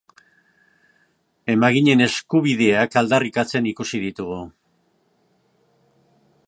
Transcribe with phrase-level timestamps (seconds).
[1.55, 4.41] Emaginen eskubiak aldarrikatzen ikusi ditugu.